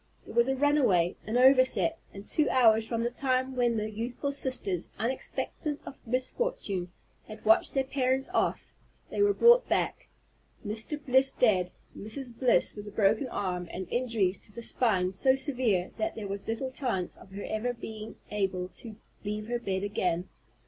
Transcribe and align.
There 0.25 0.33
was 0.33 0.47
a 0.47 0.55
runaway, 0.55 1.15
an 1.27 1.37
overset, 1.37 1.99
and 2.11 2.25
two 2.27 2.49
hours 2.49 2.87
from 2.87 3.03
the 3.03 3.11
time 3.11 3.55
when 3.55 3.77
the 3.77 3.91
youthful 3.91 4.31
sisters, 4.31 4.89
unexpectant 4.97 5.81
of 5.85 5.99
misfortune, 6.07 6.91
had 7.27 7.45
watched 7.45 7.75
their 7.75 7.83
parents 7.83 8.27
off, 8.33 8.73
they 9.11 9.21
were 9.21 9.35
brought 9.35 9.69
back, 9.69 10.07
Mr. 10.65 10.99
Bliss 11.05 11.31
dead, 11.31 11.71
Mrs. 11.95 12.35
Bliss 12.35 12.75
with 12.75 12.87
a 12.87 12.91
broken 12.91 13.27
arm, 13.27 13.69
and 13.71 13.87
injuries 13.91 14.39
to 14.39 14.51
the 14.51 14.63
spine 14.63 15.11
so 15.11 15.35
severe 15.35 15.91
that 15.99 16.15
there 16.15 16.27
was 16.27 16.47
little 16.47 16.71
chance 16.71 17.15
of 17.15 17.33
her 17.33 17.43
ever 17.45 17.71
being 17.71 18.15
able 18.31 18.69
to 18.77 18.95
leave 19.23 19.45
her 19.49 19.59
bed 19.59 19.83
again. 19.83 20.27